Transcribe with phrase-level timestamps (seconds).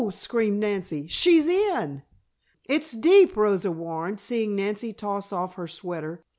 [0.11, 1.05] screamed Nancy.
[1.05, 2.01] "She's in!"
[2.67, 6.23] "It's deep," Rosa warned, seeing Nancy toss off her sweater.